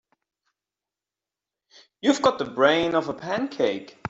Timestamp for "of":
2.95-3.07